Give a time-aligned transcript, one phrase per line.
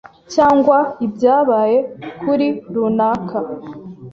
[0.33, 1.77] cyangwA ibyabaye
[2.21, 3.39] kuri runaka